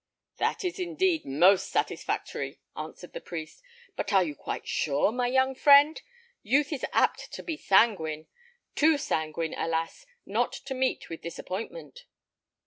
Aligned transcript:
"That 0.37 0.63
is 0.65 0.79
indeed 0.79 1.27
most 1.27 1.69
satisfactory," 1.69 2.59
answered 2.75 3.13
the 3.13 3.21
priest. 3.21 3.61
"But 3.95 4.11
are 4.11 4.23
you 4.23 4.33
quite 4.33 4.67
sure, 4.67 5.11
my 5.11 5.27
young 5.27 5.53
friend? 5.53 6.01
Youth 6.41 6.73
is 6.73 6.83
apt 6.91 7.31
to 7.33 7.43
be 7.43 7.55
sanguine; 7.55 8.25
too 8.73 8.97
sanguine, 8.97 9.53
alas! 9.55 10.07
not 10.25 10.53
to 10.53 10.73
meet 10.73 11.07
with 11.11 11.21
disappointment." 11.21 12.05